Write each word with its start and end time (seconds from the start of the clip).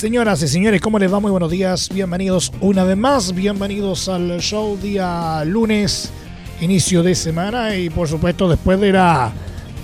Señoras 0.00 0.42
y 0.42 0.48
señores, 0.48 0.80
¿cómo 0.80 0.98
les 0.98 1.12
va? 1.12 1.20
Muy 1.20 1.30
buenos 1.30 1.50
días. 1.50 1.90
Bienvenidos 1.92 2.50
una 2.62 2.84
vez 2.84 2.96
más. 2.96 3.34
Bienvenidos 3.34 4.08
al 4.08 4.40
show 4.40 4.78
día 4.78 5.44
lunes, 5.44 6.10
inicio 6.62 7.02
de 7.02 7.14
semana 7.14 7.76
y 7.76 7.90
por 7.90 8.08
supuesto 8.08 8.48
después 8.48 8.80
de 8.80 8.92
la, 8.92 9.30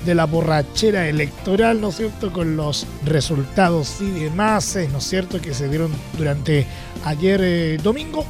de 0.06 0.14
la 0.14 0.24
borrachera 0.24 1.06
electoral, 1.06 1.82
¿no 1.82 1.90
es 1.90 1.96
cierto? 1.96 2.32
Con 2.32 2.56
los 2.56 2.86
resultados 3.04 4.00
y 4.00 4.08
demás, 4.08 4.78
¿no 4.90 4.96
es 4.96 5.04
cierto? 5.04 5.38
Que 5.38 5.52
se 5.52 5.68
dieron 5.68 5.92
durante 6.16 6.66
ayer 7.04 7.40
eh, 7.44 7.76
domingo. 7.82 8.24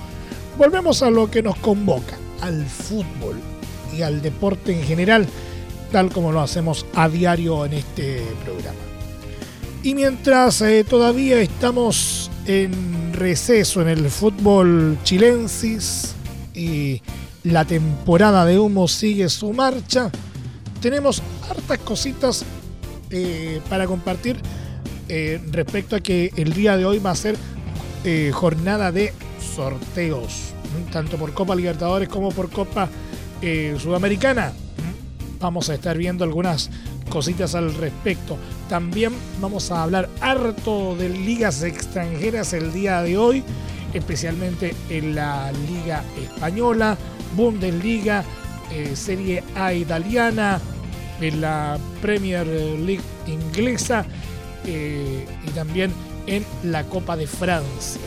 Volvemos 0.59 1.05
a 1.05 1.11
lo 1.11 1.31
que 1.31 1.41
nos 1.41 1.55
convoca, 1.59 2.17
al 2.41 2.67
fútbol 2.67 3.37
y 3.97 4.03
al 4.03 4.23
deporte 4.23 4.77
en 4.77 4.85
general, 4.85 5.29
tal 5.93 6.11
como 6.11 6.33
lo 6.33 6.41
hacemos 6.41 6.85
a 6.97 7.09
diario 7.09 7.65
en 7.65 7.75
este 7.75 8.23
programa. 8.45 8.96
Y 9.83 9.95
mientras 9.95 10.61
eh, 10.63 10.85
todavía 10.85 11.41
estamos 11.41 12.31
en 12.47 13.13
receso 13.13 13.83
en 13.83 13.89
el 13.89 14.11
fútbol 14.11 14.99
chilensis 15.05 16.15
y 16.55 17.01
la 17.45 17.65
temporada 17.65 18.45
de 18.45 18.59
humo 18.59 18.89
sigue 18.89 19.29
su 19.29 19.53
marcha, 19.53 20.11
tenemos 20.81 21.23
hartas 21.49 21.79
cositas 21.79 22.45
eh, 23.11 23.61
para 23.69 23.87
compartir 23.87 24.39
eh, 25.09 25.41
respecto 25.53 25.97
a 25.97 26.01
que 26.01 26.33
el 26.37 26.53
día 26.53 26.77
de 26.77 26.85
hoy 26.85 26.99
va 26.99 27.13
a 27.13 27.17
ser 27.17 27.37
jornada 28.33 28.93
de 28.93 29.13
sorteos, 29.57 30.53
tanto 30.93 31.17
por 31.17 31.35
Copa 31.35 31.57
Libertadores 31.57 32.09
como 32.09 32.31
por 32.31 32.51
Copa 32.51 32.89
Sudamericana. 33.83 34.53
Vamos 35.41 35.71
a 35.71 35.75
estar 35.75 35.99
viendo 35.99 36.23
algunas 36.23 36.71
cositas 37.09 37.55
al 37.55 37.75
respecto. 37.75 38.37
También 38.69 39.13
vamos 39.41 39.71
a 39.71 39.83
hablar 39.83 40.09
harto 40.21 40.97
de 40.97 41.09
ligas 41.09 41.63
extranjeras 41.63 42.53
el 42.53 42.73
día 42.73 43.03
de 43.03 43.17
hoy, 43.17 43.43
especialmente 43.95 44.75
en 44.91 45.15
la 45.15 45.53
Liga 45.53 46.05
Española, 46.23 46.97
Bundesliga, 47.37 48.25
eh, 48.73 48.95
Serie 48.95 49.43
A 49.55 49.73
italiana, 49.73 50.61
en 51.21 51.41
la 51.41 51.79
Premier 52.03 52.47
League 52.47 53.03
inglesa 53.27 54.05
eh, 54.65 55.25
y 55.47 55.51
también 55.51 55.93
en 56.27 56.45
la 56.65 56.85
Copa 56.85 57.17
de 57.17 57.27
Francia. 57.27 58.01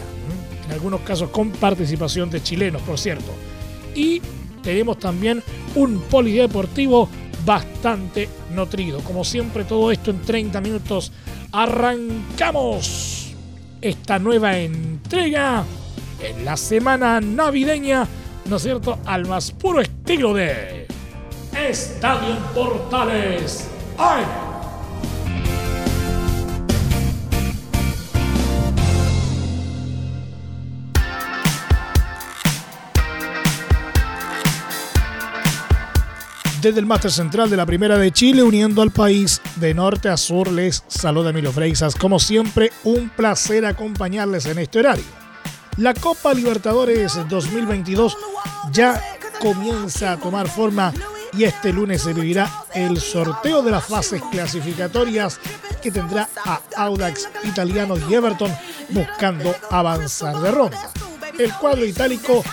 En 0.66 0.74
algunos 0.74 1.02
casos 1.02 1.30
con 1.30 1.50
participación 1.52 2.30
de 2.30 2.44
chilenos, 2.44 2.82
por 2.84 3.00
cierto. 3.00 3.32
Y 3.96 4.22
tenemos 4.62 5.00
también 5.00 5.42
un 5.76 6.00
polideportivo 6.02 7.10
bastante 7.50 8.30
nutrido. 8.52 9.00
Como 9.00 9.24
siempre, 9.24 9.64
todo 9.64 9.92
esto 9.92 10.12
en 10.12 10.22
30 10.22 10.62
minutos. 10.62 11.12
Arrancamos 11.52 13.34
esta 13.82 14.20
nueva 14.20 14.56
entrega 14.56 15.64
en 16.22 16.46
la 16.46 16.56
semana 16.56 17.20
navideña, 17.20 18.08
¿no 18.46 18.58
es 18.58 18.62
cierto? 18.62 19.00
Al 19.04 19.26
más 19.26 19.50
puro 19.50 19.82
estilo 19.82 20.32
de 20.36 20.86
Estadio 21.56 22.38
Portales. 22.54 23.68
¡Ay! 23.98 24.49
Desde 36.62 36.82
el 36.82 36.86
máster 36.86 37.10
central 37.10 37.50
de 37.50 37.56
la 37.56 37.66
Primera 37.66 37.98
de 37.98 38.12
Chile, 38.12 38.44
uniendo 38.44 38.82
al 38.82 38.92
país 38.92 39.42
de 39.56 39.74
norte 39.74 40.10
a 40.10 40.18
sur, 40.18 40.52
les 40.52 40.84
saluda 40.90 41.30
Emilio 41.30 41.54
Freixas. 41.54 41.96
Como 41.96 42.20
siempre, 42.20 42.74
un 42.84 43.10
placer 43.10 43.66
acompañarles 43.66 44.46
en 44.46 44.60
este 44.60 44.80
horario. 44.80 45.06
La 45.78 45.94
Copa 45.94 46.34
Libertadores 46.34 47.18
2022 47.30 48.18
ya 48.74 49.02
comienza 49.40 50.12
a 50.12 50.18
tomar 50.18 50.50
forma 50.50 50.94
y 51.32 51.46
este 51.46 51.72
lunes 51.72 52.02
se 52.02 52.14
vivirá 52.14 52.52
el 52.74 53.00
sorteo 53.00 53.62
de 53.62 53.72
las 53.72 53.86
fases 53.86 54.22
clasificatorias 54.30 55.40
que 55.82 55.92
tendrá 55.92 56.28
a 56.46 56.60
Audax 56.76 57.30
Italiano 57.46 57.96
y 58.10 58.14
Everton 58.14 58.52
buscando 58.90 59.56
avanzar 59.72 60.36
de 60.42 60.52
ronda. 60.52 60.92
El 61.38 61.54
cuadro 61.54 61.86
itálico 61.86 62.44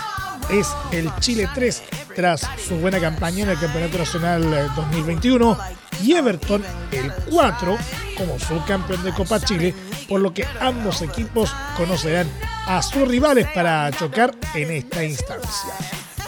es 0.50 0.68
el 0.92 1.10
Chile 1.20 1.48
3 1.54 1.82
tras 2.14 2.48
su 2.66 2.76
buena 2.76 3.00
campaña 3.00 3.44
en 3.44 3.50
el 3.50 3.58
Campeonato 3.58 3.98
Nacional 3.98 4.72
2021 4.74 5.52
eh, 5.52 5.76
y 6.02 6.12
Everton 6.14 6.62
el 6.92 7.12
4 7.30 7.76
como 8.16 8.38
subcampeón 8.38 9.02
de 9.02 9.12
Copa 9.12 9.40
Chile, 9.40 9.74
por 10.08 10.20
lo 10.20 10.32
que 10.32 10.46
ambos 10.60 11.02
equipos 11.02 11.52
conocerán 11.76 12.28
a 12.66 12.82
sus 12.82 13.06
rivales 13.06 13.46
para 13.54 13.90
chocar 13.92 14.34
en 14.54 14.70
esta 14.70 15.04
instancia. 15.04 15.74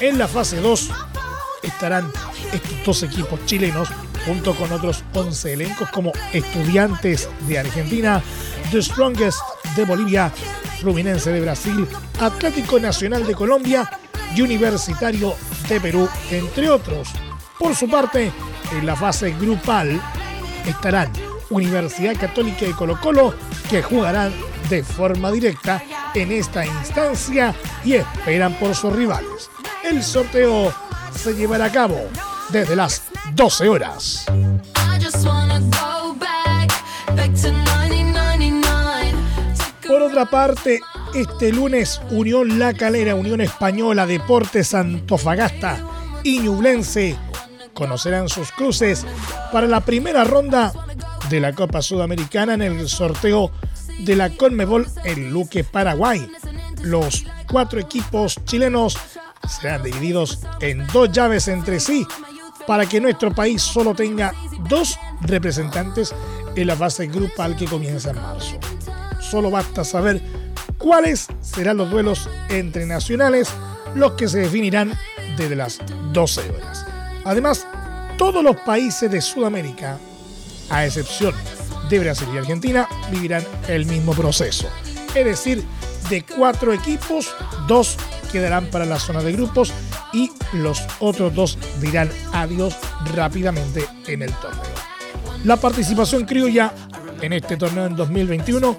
En 0.01 0.19
la 0.19 0.28
fase 0.28 0.61
2 0.61 0.91
estarán 1.62 2.11
estos 2.53 2.84
dos 2.84 3.03
equipos 3.03 3.45
chilenos 3.47 3.89
junto 4.27 4.55
con 4.55 4.71
otros 4.73 5.03
11 5.15 5.53
elencos 5.55 5.91
como 5.91 6.12
Estudiantes 6.33 7.28
de 7.47 7.59
Argentina, 7.59 8.23
The 8.71 8.83
Strongest 8.83 9.39
de 9.77 9.84
Bolivia, 9.84 10.31
Fluminense 10.81 11.33
de 11.33 11.41
Brasil, 11.41 11.89
Atlético 12.21 12.78
Nacional 12.78 13.27
de 13.27 13.34
Colombia 13.34 13.91
y 14.34 14.43
Universitario 14.43 15.34
de 15.69 15.81
Perú, 15.81 16.09
entre 16.31 16.71
otros. 16.71 17.09
Por 17.59 17.75
su 17.75 17.89
parte, 17.89 18.33
en 18.72 18.87
la 18.87 18.97
fase 18.97 19.31
grupal 19.33 20.00
estarán 20.66 21.11
Universidad 21.50 22.16
Católica 22.16 22.66
de 22.66 22.72
Colo 22.72 23.00
Colo, 23.00 23.34
que 23.71 23.83
jugarán 23.83 24.33
de 24.69 24.83
forma 24.83 25.31
directa 25.31 25.83
en 26.15 26.33
esta 26.33 26.65
instancia 26.66 27.55
y 27.84 27.94
esperan 27.94 28.53
por 28.55 28.75
sus 28.75 28.93
rivales. 28.93 29.50
El 29.84 30.03
sorteo 30.03 30.72
se 31.15 31.34
llevará 31.34 31.66
a 31.66 31.72
cabo 31.72 31.99
desde 32.50 32.77
las 32.77 33.03
12 33.34 33.69
horas. 33.69 34.27
Por 39.87 40.03
otra 40.03 40.27
parte, 40.27 40.81
este 41.15 41.53
lunes 41.53 42.01
Unión 42.11 42.59
La 42.59 42.75
Calera, 42.75 43.15
Unión 43.15 43.41
Española, 43.41 44.07
Deportes 44.07 44.75
Antofagasta 44.75 45.79
y 46.23 46.41
Ñublense 46.41 47.17
conocerán 47.75 48.29
sus 48.29 48.51
cruces 48.53 49.07
para 49.53 49.67
la 49.67 49.81
primera 49.81 50.25
ronda 50.25 50.73
de 51.31 51.41
la 51.41 51.53
Copa 51.53 51.83
Sudamericana 51.83 52.55
en 52.55 52.63
el 52.63 52.89
sorteo 52.89 53.53
de 54.01 54.17
la 54.17 54.31
Conmebol 54.31 54.87
en 55.05 55.31
Luque, 55.31 55.65
Paraguay. 55.65 56.31
Los 56.83 57.25
cuatro 57.51 57.81
equipos 57.81 58.37
chilenos 58.45 58.99
serán 59.49 59.83
divididos 59.83 60.41
en 60.61 60.87
dos 60.89 61.11
llaves 61.13 61.49
entre 61.49 61.81
sí 61.81 62.07
para 62.67 62.87
que 62.87 63.01
nuestro 63.01 63.35
país 63.35 63.63
solo 63.63 63.95
tenga 63.95 64.35
dos 64.69 64.99
representantes 65.23 66.15
en 66.55 66.67
la 66.67 66.77
fase 66.77 67.07
grupal 67.07 67.57
que 67.57 67.67
comienza 67.67 68.11
en 68.11 68.21
marzo. 68.21 68.59
Solo 69.21 69.51
basta 69.51 69.84
saber 69.84 70.21
cuáles 70.78 71.27
serán 71.41 71.77
los 71.77 71.91
duelos 71.91 72.28
entre 72.48 72.86
nacionales, 72.86 73.51
los 73.95 74.13
que 74.13 74.28
se 74.28 74.39
definirán 74.39 74.98
desde 75.36 75.57
las 75.57 75.80
12 76.13 76.51
horas. 76.51 76.86
Además, 77.25 77.66
todos 78.16 78.42
los 78.42 78.57
países 78.57 79.10
de 79.10 79.21
Sudamérica, 79.21 79.98
a 80.71 80.86
excepción 80.86 81.34
de 81.91 81.98
Brasil 81.98 82.28
y 82.34 82.39
Argentina, 82.39 82.89
vivirán 83.10 83.45
el 83.69 83.86
mismo 83.86 84.13
proceso. 84.15 84.69
Es 85.15 85.25
decir, 85.25 85.65
de 86.09 86.22
cuatro 86.22 86.72
equipos, 86.72 87.34
dos 87.66 87.97
quedarán 88.33 88.66
para 88.66 88.84
la 88.84 88.98
zona 88.98 89.22
de 89.22 89.33
grupos 89.33 89.72
y 90.13 90.30
los 90.53 90.83
otros 91.01 91.34
dos 91.34 91.59
dirán 91.80 92.10
adiós 92.33 92.77
rápidamente 93.15 93.86
en 94.07 94.22
el 94.22 94.33
torneo. 94.34 94.63
La 95.45 95.57
participación 95.57 96.25
criolla 96.25 96.72
en 97.21 97.33
este 97.33 97.57
torneo 97.57 97.86
en 97.86 97.97
2021 97.97 98.77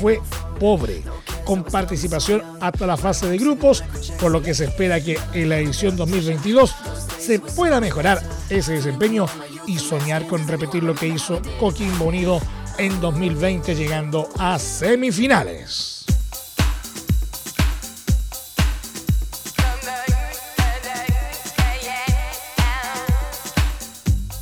fue 0.00 0.20
pobre 0.58 1.02
con 1.50 1.64
participación 1.64 2.44
hasta 2.60 2.86
la 2.86 2.96
fase 2.96 3.28
de 3.28 3.36
grupos, 3.36 3.82
por 4.20 4.30
lo 4.30 4.40
que 4.40 4.54
se 4.54 4.66
espera 4.66 5.00
que 5.00 5.18
en 5.32 5.48
la 5.48 5.58
edición 5.58 5.96
2022 5.96 6.72
se 7.18 7.40
pueda 7.40 7.80
mejorar 7.80 8.22
ese 8.48 8.74
desempeño 8.74 9.26
y 9.66 9.80
soñar 9.80 10.28
con 10.28 10.46
repetir 10.46 10.84
lo 10.84 10.94
que 10.94 11.08
hizo 11.08 11.42
Coquimbo 11.58 12.04
Unido 12.04 12.40
en 12.78 13.00
2020 13.00 13.74
llegando 13.74 14.28
a 14.38 14.60
semifinales. 14.60 16.04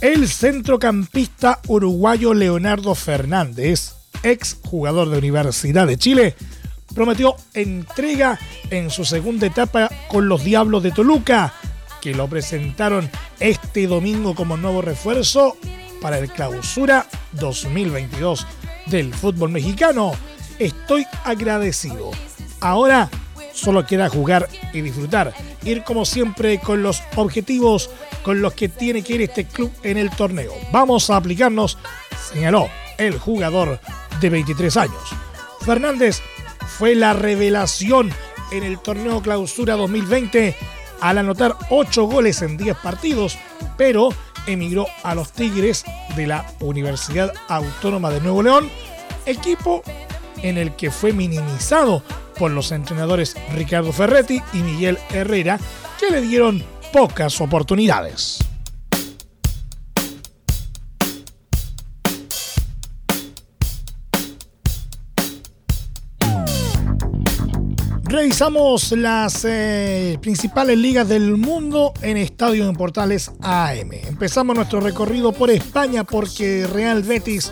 El 0.02 0.28
centrocampista 0.28 1.60
uruguayo 1.68 2.34
Leonardo 2.34 2.94
Fernández, 2.94 3.94
ex 4.22 4.58
jugador 4.62 5.08
de 5.08 5.16
Universidad 5.16 5.86
de 5.86 5.96
Chile, 5.96 6.36
prometió 6.94 7.36
entrega 7.54 8.38
en 8.70 8.90
su 8.90 9.04
segunda 9.04 9.46
etapa 9.46 9.90
con 10.08 10.28
los 10.28 10.44
Diablos 10.44 10.82
de 10.82 10.90
Toluca, 10.90 11.52
que 12.00 12.14
lo 12.14 12.28
presentaron 12.28 13.10
este 13.40 13.86
domingo 13.86 14.34
como 14.34 14.56
nuevo 14.56 14.82
refuerzo 14.82 15.56
para 16.00 16.18
el 16.18 16.30
clausura 16.30 17.06
2022 17.32 18.46
del 18.86 19.12
fútbol 19.14 19.50
mexicano. 19.50 20.12
Estoy 20.58 21.06
agradecido. 21.24 22.10
Ahora 22.60 23.08
solo 23.52 23.86
queda 23.86 24.08
jugar 24.08 24.48
y 24.72 24.80
disfrutar. 24.80 25.34
Ir 25.64 25.82
como 25.84 26.04
siempre 26.04 26.60
con 26.60 26.82
los 26.82 27.02
objetivos 27.16 27.90
con 28.22 28.40
los 28.40 28.54
que 28.54 28.68
tiene 28.68 29.02
que 29.02 29.14
ir 29.14 29.22
este 29.22 29.44
club 29.44 29.72
en 29.82 29.98
el 29.98 30.10
torneo. 30.10 30.52
Vamos 30.72 31.10
a 31.10 31.16
aplicarnos, 31.16 31.78
señaló 32.32 32.68
el 32.98 33.18
jugador 33.18 33.80
de 34.20 34.30
23 34.30 34.76
años. 34.76 35.02
Fernández 35.60 36.20
fue 36.68 36.94
la 36.94 37.12
revelación 37.12 38.12
en 38.52 38.62
el 38.62 38.78
torneo 38.78 39.20
clausura 39.20 39.74
2020 39.74 40.56
al 41.00 41.18
anotar 41.18 41.56
8 41.70 42.04
goles 42.04 42.42
en 42.42 42.56
10 42.56 42.76
partidos, 42.78 43.38
pero 43.76 44.10
emigró 44.46 44.86
a 45.02 45.14
los 45.14 45.32
Tigres 45.32 45.84
de 46.16 46.26
la 46.26 46.46
Universidad 46.60 47.32
Autónoma 47.48 48.10
de 48.10 48.20
Nuevo 48.20 48.42
León, 48.42 48.70
equipo 49.26 49.82
en 50.42 50.58
el 50.58 50.74
que 50.76 50.90
fue 50.90 51.12
minimizado 51.12 52.02
por 52.38 52.50
los 52.50 52.72
entrenadores 52.72 53.36
Ricardo 53.54 53.92
Ferretti 53.92 54.40
y 54.52 54.58
Miguel 54.58 54.98
Herrera, 55.10 55.58
que 55.98 56.10
le 56.10 56.20
dieron 56.20 56.64
pocas 56.92 57.40
oportunidades. 57.40 58.47
Revisamos 68.28 68.92
las 68.92 69.46
eh, 69.48 70.18
principales 70.20 70.76
ligas 70.76 71.08
del 71.08 71.38
mundo 71.38 71.94
en 72.02 72.18
Estadio 72.18 72.68
en 72.68 72.76
Portales 72.76 73.32
AM. 73.40 73.90
Empezamos 74.06 74.54
nuestro 74.54 74.80
recorrido 74.80 75.32
por 75.32 75.50
España 75.50 76.04
porque 76.04 76.66
Real 76.66 77.02
Betis 77.02 77.50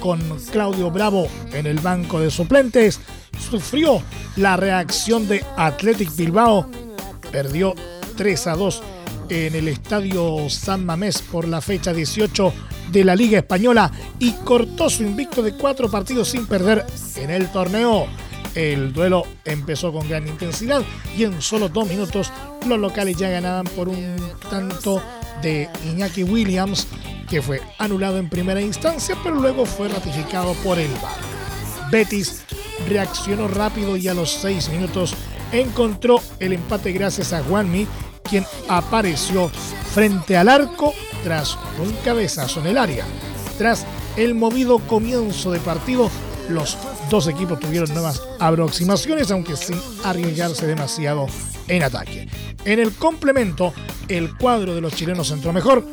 con 0.00 0.20
Claudio 0.52 0.90
Bravo 0.90 1.28
en 1.54 1.64
el 1.64 1.78
banco 1.78 2.20
de 2.20 2.30
suplentes 2.30 3.00
sufrió 3.50 4.02
la 4.36 4.58
reacción 4.58 5.26
de 5.28 5.42
Athletic 5.56 6.14
Bilbao. 6.14 6.68
Perdió 7.32 7.74
3 8.18 8.46
a 8.48 8.54
2 8.54 8.82
en 9.30 9.54
el 9.54 9.66
estadio 9.66 10.50
San 10.50 10.84
Mamés 10.84 11.22
por 11.22 11.48
la 11.48 11.62
fecha 11.62 11.94
18 11.94 12.52
de 12.92 13.02
la 13.02 13.16
Liga 13.16 13.38
Española 13.38 13.90
y 14.18 14.32
cortó 14.32 14.90
su 14.90 15.04
invicto 15.04 15.40
de 15.40 15.54
cuatro 15.54 15.90
partidos 15.90 16.28
sin 16.28 16.46
perder 16.46 16.84
en 17.16 17.30
el 17.30 17.50
torneo. 17.50 18.06
El 18.54 18.92
duelo 18.92 19.24
empezó 19.44 19.92
con 19.92 20.08
gran 20.08 20.26
intensidad 20.26 20.82
y 21.16 21.24
en 21.24 21.40
solo 21.40 21.68
dos 21.68 21.88
minutos 21.88 22.32
los 22.66 22.78
locales 22.78 23.16
ya 23.16 23.28
ganaban 23.28 23.66
por 23.66 23.88
un 23.88 24.16
tanto 24.50 25.02
de 25.42 25.68
Iñaki 25.86 26.24
Williams, 26.24 26.86
que 27.28 27.42
fue 27.42 27.60
anulado 27.78 28.18
en 28.18 28.28
primera 28.28 28.60
instancia, 28.60 29.16
pero 29.22 29.36
luego 29.36 29.66
fue 29.66 29.88
ratificado 29.88 30.54
por 30.64 30.78
el 30.78 30.90
VAR. 31.02 31.90
Betis 31.90 32.42
reaccionó 32.88 33.48
rápido 33.48 33.96
y 33.96 34.08
a 34.08 34.14
los 34.14 34.30
seis 34.30 34.68
minutos 34.68 35.14
encontró 35.52 36.20
el 36.40 36.52
empate 36.52 36.92
gracias 36.92 37.32
a 37.32 37.42
Juanmi, 37.42 37.86
quien 38.22 38.44
apareció 38.68 39.48
frente 39.94 40.36
al 40.36 40.48
arco 40.48 40.92
tras 41.24 41.56
un 41.82 41.92
cabezazo 42.04 42.60
en 42.60 42.66
el 42.66 42.78
área. 42.78 43.04
Tras 43.56 43.86
el 44.16 44.34
movido 44.34 44.78
comienzo 44.78 45.50
de 45.50 45.60
partido, 45.60 46.10
los 46.48 46.76
dos 47.10 47.26
equipos 47.28 47.60
tuvieron 47.60 47.92
nuevas 47.92 48.22
aproximaciones, 48.38 49.30
aunque 49.30 49.56
sin 49.56 49.80
arriesgarse 50.04 50.66
demasiado 50.66 51.26
en 51.68 51.82
ataque. 51.82 52.28
En 52.64 52.80
el 52.80 52.92
complemento, 52.92 53.72
el 54.08 54.36
cuadro 54.36 54.74
de 54.74 54.80
los 54.80 54.94
chilenos 54.94 55.30
entró 55.30 55.52
mejor 55.52 55.84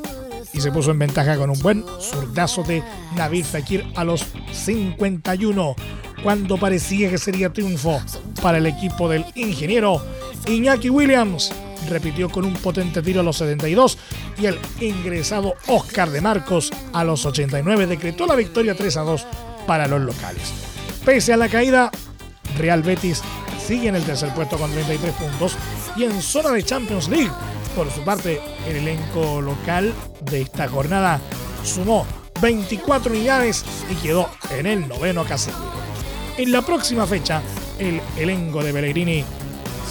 y 0.53 0.61
se 0.61 0.71
puso 0.71 0.91
en 0.91 0.99
ventaja 0.99 1.37
con 1.37 1.49
un 1.49 1.59
buen 1.59 1.83
zurdazo 1.99 2.63
de 2.63 2.81
Nabil 3.15 3.43
Fekir 3.43 3.85
a 3.95 4.03
los 4.03 4.25
51, 4.51 5.75
cuando 6.23 6.57
parecía 6.57 7.09
que 7.09 7.17
sería 7.17 7.51
triunfo 7.51 8.01
para 8.41 8.57
el 8.57 8.65
equipo 8.67 9.09
del 9.09 9.25
ingeniero 9.35 10.01
Iñaki 10.47 10.89
Williams 10.89 11.51
repitió 11.89 12.29
con 12.29 12.45
un 12.45 12.53
potente 12.53 13.01
tiro 13.01 13.21
a 13.21 13.23
los 13.23 13.37
72 13.37 13.97
y 14.39 14.45
el 14.45 14.57
ingresado 14.79 15.55
Oscar 15.67 16.09
de 16.09 16.21
Marcos 16.21 16.71
a 16.93 17.03
los 17.03 17.25
89 17.25 17.87
decretó 17.87 18.25
la 18.25 18.35
victoria 18.35 18.75
3 18.75 18.97
a 18.97 19.01
2 19.01 19.27
para 19.65 19.87
los 19.87 20.01
locales. 20.01 20.53
Pese 21.05 21.33
a 21.33 21.37
la 21.37 21.49
caída, 21.49 21.91
Real 22.57 22.81
Betis 22.81 23.21
sigue 23.65 23.89
en 23.89 23.95
el 23.95 24.03
tercer 24.03 24.33
puesto 24.33 24.57
con 24.57 24.71
33 24.71 25.13
puntos 25.13 25.57
y 25.95 26.03
en 26.03 26.21
zona 26.21 26.51
de 26.51 26.63
Champions 26.63 27.07
League. 27.09 27.31
Por 27.75 27.91
su 27.91 28.01
parte, 28.01 28.41
el 28.67 28.77
elenco 28.77 29.41
local 29.41 29.93
de 30.21 30.41
esta 30.41 30.67
jornada 30.67 31.19
sumó 31.63 32.05
24 32.41 33.11
unidades 33.11 33.65
y 33.89 33.95
quedó 33.95 34.29
en 34.51 34.65
el 34.65 34.87
noveno 34.87 35.25
casillero. 35.25 35.85
En 36.37 36.51
la 36.51 36.61
próxima 36.61 37.05
fecha, 37.05 37.41
el 37.79 38.01
elenco 38.17 38.63
de 38.63 38.73
Pellegrini 38.73 39.23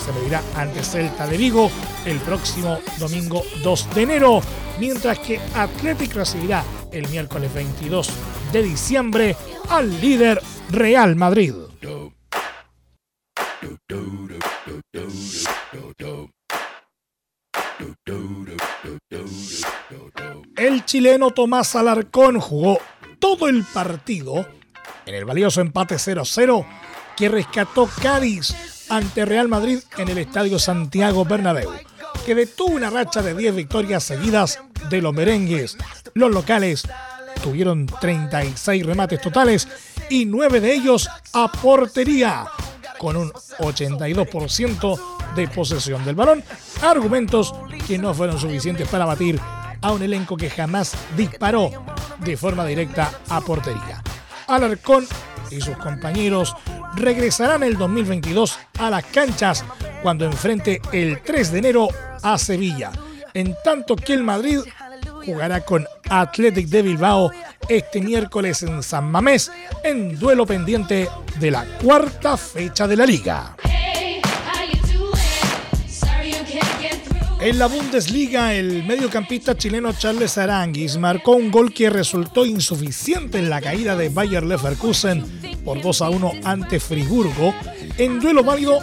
se 0.04 0.12
medirá 0.12 0.42
ante 0.54 0.82
Celta 0.82 1.26
de 1.26 1.36
Vigo 1.36 1.70
el 2.04 2.18
próximo 2.18 2.78
domingo 2.98 3.42
2 3.62 3.94
de 3.94 4.02
enero, 4.02 4.42
mientras 4.78 5.18
que 5.18 5.40
Athletic 5.54 6.14
recibirá 6.14 6.62
el 6.92 7.08
miércoles 7.08 7.52
22 7.54 8.10
de 8.52 8.62
diciembre 8.62 9.36
al 9.68 10.00
líder 10.00 10.40
Real 10.70 11.16
Madrid. 11.16 11.54
El 20.56 20.84
chileno 20.84 21.30
Tomás 21.30 21.74
Alarcón 21.76 22.40
jugó 22.40 22.78
todo 23.18 23.48
el 23.48 23.64
partido 23.64 24.46
en 25.06 25.14
el 25.14 25.24
valioso 25.24 25.60
empate 25.60 25.96
0-0 25.96 26.66
que 27.16 27.28
rescató 27.28 27.88
Cádiz 28.02 28.54
ante 28.88 29.24
Real 29.24 29.48
Madrid 29.48 29.80
en 29.96 30.08
el 30.08 30.18
Estadio 30.18 30.58
Santiago 30.58 31.24
Bernabéu, 31.24 31.70
que 32.26 32.34
detuvo 32.34 32.74
una 32.74 32.90
racha 32.90 33.22
de 33.22 33.34
10 33.34 33.56
victorias 33.56 34.04
seguidas 34.04 34.60
de 34.90 35.00
los 35.00 35.14
merengues. 35.14 35.76
Los 36.14 36.30
locales 36.30 36.86
tuvieron 37.44 37.84
36 37.84 38.86
remates 38.86 39.20
totales 39.20 39.68
y 40.08 40.24
9 40.24 40.60
de 40.60 40.72
ellos 40.72 41.10
a 41.34 41.52
portería, 41.52 42.46
con 42.96 43.16
un 43.16 43.30
82% 43.58 44.98
de 45.36 45.48
posesión 45.48 46.02
del 46.06 46.14
balón, 46.14 46.42
argumentos 46.80 47.54
que 47.86 47.98
no 47.98 48.14
fueron 48.14 48.40
suficientes 48.40 48.88
para 48.88 49.04
batir 49.04 49.38
a 49.82 49.92
un 49.92 50.02
elenco 50.02 50.38
que 50.38 50.48
jamás 50.48 50.94
disparó 51.14 51.70
de 52.20 52.34
forma 52.38 52.64
directa 52.64 53.12
a 53.28 53.42
portería. 53.42 54.02
Alarcón 54.46 55.06
y 55.50 55.60
sus 55.60 55.76
compañeros 55.76 56.56
regresarán 56.96 57.62
el 57.62 57.76
2022 57.76 58.58
a 58.78 58.88
las 58.88 59.04
canchas 59.04 59.62
cuando 60.02 60.24
enfrente 60.24 60.80
el 60.92 61.20
3 61.20 61.52
de 61.52 61.58
enero 61.58 61.88
a 62.22 62.38
Sevilla, 62.38 62.90
en 63.34 63.54
tanto 63.62 63.96
que 63.96 64.14
el 64.14 64.22
Madrid 64.22 64.60
jugará 65.24 65.60
con 65.60 65.86
Athletic 66.08 66.68
de 66.68 66.82
Bilbao 66.82 67.30
este 67.68 68.00
miércoles 68.00 68.62
en 68.62 68.82
San 68.82 69.10
Mamés 69.10 69.50
en 69.82 70.18
duelo 70.18 70.46
pendiente 70.46 71.08
de 71.40 71.50
la 71.50 71.64
cuarta 71.82 72.36
fecha 72.36 72.86
de 72.86 72.96
la 72.96 73.06
liga. 73.06 73.56
En 77.40 77.58
la 77.58 77.66
Bundesliga, 77.66 78.54
el 78.54 78.84
mediocampista 78.84 79.54
chileno 79.54 79.92
Charles 79.92 80.38
Aranguis 80.38 80.96
marcó 80.96 81.32
un 81.32 81.50
gol 81.50 81.74
que 81.74 81.90
resultó 81.90 82.46
insuficiente 82.46 83.38
en 83.38 83.50
la 83.50 83.60
caída 83.60 83.96
de 83.96 84.08
Bayer 84.08 84.42
Leverkusen 84.42 85.24
por 85.62 85.82
2 85.82 86.02
a 86.02 86.08
1 86.08 86.32
ante 86.44 86.80
Friburgo, 86.80 87.54
en 87.98 88.18
duelo 88.18 88.44
válido 88.44 88.78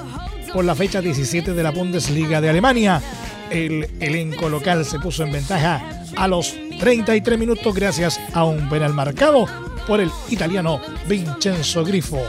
por 0.53 0.63
la 0.63 0.75
fecha 0.75 1.01
17 1.01 1.53
de 1.53 1.63
la 1.63 1.71
Bundesliga 1.71 2.39
de 2.39 2.49
Alemania. 2.49 3.01
El 3.49 3.89
elenco 3.99 4.47
local 4.47 4.85
se 4.85 4.99
puso 4.99 5.23
en 5.23 5.31
ventaja 5.31 6.00
a 6.15 6.27
los 6.27 6.55
33 6.79 7.37
minutos 7.37 7.73
gracias 7.73 8.19
a 8.33 8.43
un 8.43 8.69
penal 8.69 8.93
marcado 8.93 9.45
por 9.87 9.99
el 9.99 10.11
italiano 10.29 10.81
Vincenzo 11.07 11.83
Grifo. 11.83 12.21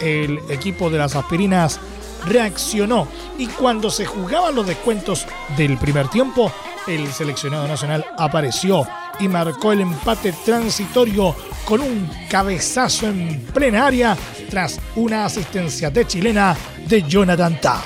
El 0.00 0.38
equipo 0.48 0.90
de 0.90 0.98
las 0.98 1.16
aspirinas 1.16 1.78
reaccionó 2.26 3.08
y 3.38 3.46
cuando 3.46 3.90
se 3.90 4.06
jugaban 4.06 4.54
los 4.54 4.66
descuentos 4.66 5.26
del 5.56 5.76
primer 5.78 6.08
tiempo, 6.08 6.52
el 6.86 7.12
seleccionado 7.12 7.68
nacional 7.68 8.04
apareció 8.18 8.86
y 9.18 9.28
marcó 9.28 9.72
el 9.72 9.82
empate 9.82 10.32
transitorio 10.44 11.34
con 11.64 11.80
un 11.80 12.10
cabezazo 12.28 13.06
en 13.08 13.46
plena 13.52 13.86
área 13.86 14.16
tras 14.48 14.80
una 14.96 15.26
asistencia 15.26 15.90
de 15.90 16.06
chilena 16.06 16.56
de 16.86 17.02
Jonathan 17.02 17.60
Ta. 17.60 17.82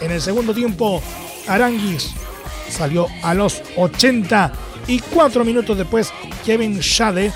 En 0.00 0.10
el 0.10 0.20
segundo 0.20 0.54
tiempo, 0.54 1.02
Aranguis 1.46 2.10
salió 2.70 3.06
a 3.22 3.34
los 3.34 3.62
80 3.76 4.52
y 4.86 4.98
cuatro 5.00 5.44
minutos 5.44 5.76
después 5.76 6.12
Kevin 6.44 6.80
Schade 6.80 7.32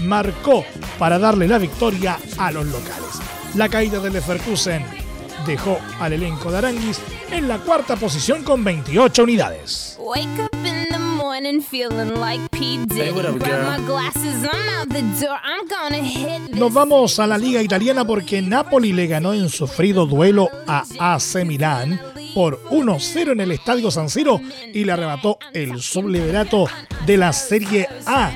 marcó 0.00 0.64
para 0.98 1.18
darle 1.18 1.48
la 1.48 1.58
victoria 1.58 2.18
a 2.38 2.50
los 2.50 2.66
locales. 2.66 3.20
La 3.54 3.68
caída 3.68 3.98
del 4.00 4.12
Leverkusen 4.12 4.84
dejó 5.46 5.78
al 6.00 6.12
elenco 6.12 6.50
de 6.50 6.58
Aranguis 6.58 7.00
en 7.30 7.48
la 7.48 7.58
cuarta 7.58 7.96
posición 7.96 8.42
con 8.42 8.62
28 8.64 9.22
unidades. 9.22 9.98
Nos 16.52 16.72
vamos 16.72 17.18
a 17.18 17.26
la 17.26 17.38
liga 17.38 17.62
italiana 17.62 18.04
porque 18.06 18.42
Napoli 18.42 18.92
le 18.92 19.06
ganó 19.06 19.32
en 19.32 19.48
sufrido 19.48 20.06
duelo 20.06 20.48
a 20.66 20.84
AC 20.98 21.44
Milán 21.46 22.00
por 22.38 22.62
1-0 22.70 23.32
en 23.32 23.40
el 23.40 23.50
Estadio 23.50 23.90
San 23.90 24.08
Siro 24.08 24.40
y 24.72 24.84
le 24.84 24.92
arrebató 24.92 25.40
el 25.52 25.82
subliberato 25.82 26.68
de 27.04 27.16
la 27.16 27.32
Serie 27.32 27.88
A, 28.06 28.30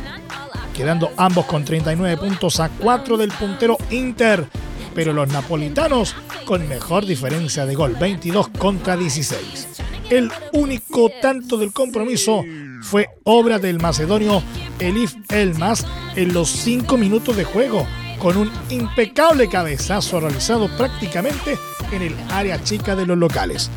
quedando 0.75 1.13
ambos 1.17 1.47
con 1.47 1.65
39 1.65 2.17
puntos 2.17 2.59
a 2.59 2.69
4 2.69 3.17
del 3.17 3.31
puntero 3.31 3.79
Inter, 3.93 4.49
pero 4.93 5.13
los 5.13 5.29
napolitanos 5.29 6.17
con 6.45 6.69
mejor 6.69 7.07
diferencia 7.07 7.65
de 7.65 7.77
gol, 7.77 7.95
22 7.95 8.49
contra 8.59 8.97
16. 8.97 9.69
El 10.11 10.33
único 10.53 11.09
tanto 11.23 11.57
del 11.57 11.73
compromiso 11.73 12.43
fue 12.83 13.09
obra 13.23 13.61
del 13.61 13.79
macedonio 13.79 14.43
Elif 14.81 15.15
Elmas 15.31 15.87
en 16.17 16.35
los 16.35 16.49
5 16.49 16.97
minutos 16.97 17.37
de 17.37 17.45
juego, 17.45 17.87
con 18.23 18.37
un 18.37 18.52
impecable 18.71 19.49
cabezazo 19.49 20.21
realizado 20.21 20.69
prácticamente 20.79 21.59
en 21.91 22.02
el 22.02 22.17
área 22.31 22.62
chica 22.62 22.95
de 22.95 23.05
los 23.05 23.19
locales. 23.19 23.69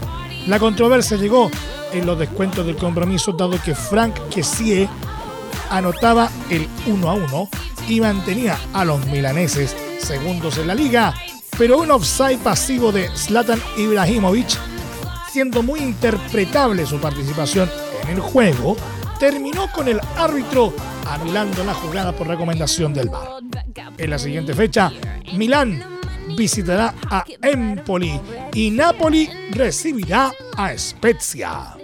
La 0.46 0.60
controversia 0.60 1.18
llegó 1.18 1.50
en 1.92 2.06
los 2.06 2.20
descuentos 2.20 2.64
del 2.64 2.76
compromiso, 2.76 3.32
dado 3.32 3.60
que 3.60 3.74
Frank 3.74 4.14
Kessie 4.30 4.88
anotaba 5.72 6.30
el 6.52 6.68
1 6.86 7.10
a 7.10 7.14
1 7.16 7.50
y 7.90 8.00
mantenía 8.00 8.60
a 8.72 8.86
los 8.86 9.04
milaneses 9.08 9.76
segundos 9.98 10.60
en 10.60 10.68
la 10.68 10.76
liga, 10.76 11.16
pero 11.58 11.80
un 11.80 11.90
offside 11.90 12.38
pasivo 12.38 12.92
de 12.92 13.10
Zlatan 13.18 13.60
Ibrahimovic, 13.78 14.60
siendo 15.32 15.64
muy 15.64 15.80
interpretable 15.80 16.86
su 16.86 17.00
participación 17.00 17.68
en 18.04 18.10
el 18.10 18.20
juego, 18.20 18.78
terminó 19.18 19.72
con 19.72 19.88
el 19.88 20.00
árbitro 20.18 20.72
anulando 21.06 21.64
la 21.64 21.74
jugada 21.74 22.12
por 22.12 22.28
recomendación 22.28 22.94
del 22.94 23.10
VAR. 23.10 23.42
En 23.98 24.10
la 24.10 24.20
siguiente 24.20 24.54
fecha, 24.54 24.92
Milán 25.34 25.84
visitará 26.38 26.94
a 27.10 27.24
Empoli 27.42 28.20
y 28.54 28.72
Napoli 28.72 29.30
recibirá 29.52 30.32
a 30.58 30.78
Spezia. 30.78 31.78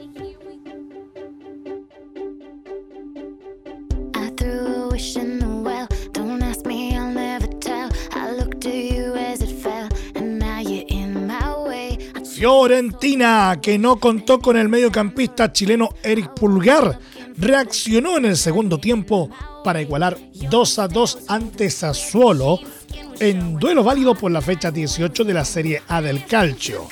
Fiorentina, 12.41 13.59
que 13.61 13.77
no 13.77 13.99
contó 13.99 14.39
con 14.39 14.57
el 14.57 14.67
mediocampista 14.67 15.53
chileno 15.53 15.89
Eric 16.01 16.33
Pulgar, 16.33 16.97
reaccionó 17.37 18.17
en 18.17 18.25
el 18.25 18.35
segundo 18.35 18.79
tiempo 18.79 19.29
para 19.63 19.79
igualar 19.79 20.17
2 20.49 20.79
a 20.79 20.87
2 20.87 21.19
ante 21.27 21.69
Sassuolo 21.69 22.59
en 23.19 23.59
duelo 23.59 23.83
válido 23.83 24.15
por 24.15 24.31
la 24.31 24.41
fecha 24.41 24.71
18 24.71 25.23
de 25.23 25.33
la 25.35 25.45
Serie 25.45 25.83
A 25.87 26.01
del 26.01 26.25
Calcio. 26.25 26.87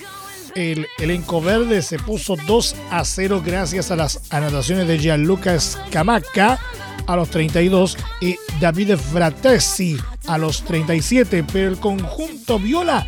El 0.54 0.86
elenco 1.00 1.42
verde 1.42 1.82
se 1.82 1.98
puso 1.98 2.36
2 2.46 2.76
a 2.92 3.04
0 3.04 3.42
gracias 3.44 3.90
a 3.90 3.96
las 3.96 4.32
anotaciones 4.32 4.88
de 4.88 5.00
Gianluca 5.00 5.60
Scamacca 5.60 6.60
a 7.08 7.16
los 7.16 7.28
32 7.32 7.98
y 8.22 8.36
Davide 8.62 8.98
Fratesi 8.98 9.98
a 10.28 10.38
los 10.38 10.62
37, 10.62 11.44
pero 11.52 11.70
el 11.70 11.80
conjunto 11.80 12.60
viola 12.60 13.08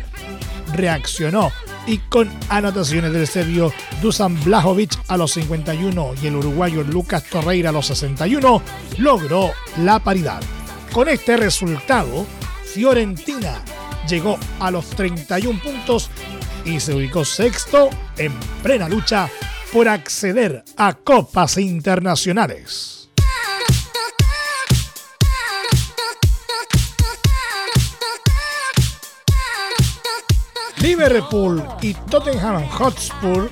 reaccionó 0.74 1.52
y 1.86 1.98
con 1.98 2.30
anotaciones 2.48 3.12
del 3.12 3.26
serbio 3.26 3.72
Dusan 4.00 4.42
Blajovic 4.44 4.98
a 5.08 5.16
los 5.16 5.32
51 5.32 6.14
y 6.22 6.26
el 6.26 6.36
uruguayo 6.36 6.82
Lucas 6.82 7.24
Torreira 7.24 7.70
a 7.70 7.72
los 7.72 7.86
61 7.86 8.62
logró 8.98 9.50
la 9.78 9.98
paridad. 9.98 10.42
Con 10.92 11.08
este 11.08 11.36
resultado, 11.36 12.26
Fiorentina 12.72 13.62
llegó 14.08 14.38
a 14.60 14.70
los 14.70 14.90
31 14.90 15.60
puntos 15.62 16.10
y 16.64 16.80
se 16.80 16.94
ubicó 16.94 17.24
sexto 17.24 17.90
en 18.16 18.32
plena 18.62 18.88
lucha 18.88 19.28
por 19.72 19.88
acceder 19.88 20.64
a 20.76 20.92
copas 20.92 21.56
internacionales. 21.56 23.01
Liverpool 30.82 31.62
y 31.80 31.94
Tottenham 31.94 32.66
Hotspur 32.68 33.48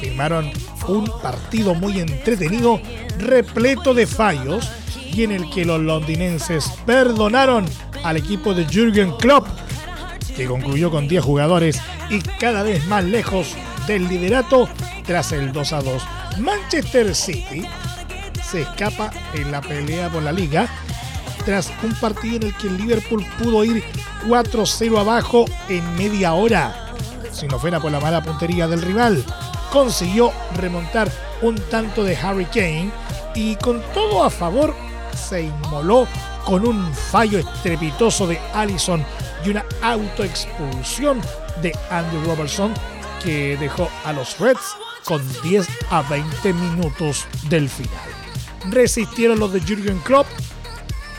firmaron 0.00 0.50
un 0.88 1.08
partido 1.22 1.76
muy 1.76 2.00
entretenido, 2.00 2.80
repleto 3.18 3.94
de 3.94 4.04
fallos, 4.04 4.68
y 5.12 5.22
en 5.22 5.30
el 5.30 5.48
que 5.50 5.64
los 5.64 5.80
londinenses 5.80 6.68
perdonaron 6.84 7.66
al 8.02 8.16
equipo 8.16 8.52
de 8.52 8.64
Jürgen 8.64 9.12
Klopp, 9.12 9.46
que 10.36 10.46
concluyó 10.46 10.90
con 10.90 11.06
10 11.06 11.22
jugadores 11.22 11.80
y 12.10 12.18
cada 12.40 12.64
vez 12.64 12.84
más 12.86 13.04
lejos 13.04 13.54
del 13.86 14.08
liderato 14.08 14.68
tras 15.06 15.30
el 15.30 15.52
2 15.52 15.72
a 15.72 15.82
2. 15.82 16.02
Manchester 16.38 17.14
City 17.14 17.64
se 18.42 18.62
escapa 18.62 19.12
en 19.34 19.52
la 19.52 19.60
pelea 19.60 20.08
por 20.08 20.24
la 20.24 20.32
liga 20.32 20.68
tras 21.44 21.72
un 21.82 21.94
partido 21.94 22.36
en 22.36 22.42
el 22.44 22.56
que 22.56 22.68
el 22.68 22.76
Liverpool 22.76 23.24
pudo 23.38 23.64
ir 23.64 23.84
4-0 24.26 24.98
abajo 24.98 25.44
en 25.68 25.96
media 25.96 26.34
hora. 26.34 26.94
Si 27.32 27.46
no 27.46 27.58
fuera 27.58 27.80
por 27.80 27.92
la 27.92 28.00
mala 28.00 28.22
puntería 28.22 28.66
del 28.66 28.82
rival, 28.82 29.24
consiguió 29.72 30.32
remontar 30.56 31.10
un 31.42 31.56
tanto 31.70 32.04
de 32.04 32.16
Harry 32.16 32.46
Kane 32.46 32.90
y 33.34 33.56
con 33.56 33.82
todo 33.94 34.24
a 34.24 34.30
favor 34.30 34.74
se 35.14 35.42
inmoló 35.42 36.06
con 36.44 36.66
un 36.66 36.92
fallo 36.92 37.38
estrepitoso 37.38 38.26
de 38.26 38.38
Allison 38.54 39.04
y 39.44 39.50
una 39.50 39.64
autoexpulsión 39.82 41.20
de 41.62 41.72
Andy 41.90 42.26
Robertson 42.26 42.72
que 43.22 43.56
dejó 43.58 43.88
a 44.04 44.12
los 44.12 44.38
Reds 44.38 44.76
con 45.04 45.22
10 45.42 45.68
a 45.90 46.02
20 46.02 46.52
minutos 46.52 47.26
del 47.48 47.68
final. 47.68 47.90
Resistieron 48.70 49.38
los 49.38 49.52
de 49.52 49.60
Jürgen 49.60 49.98
Klopp 50.00 50.26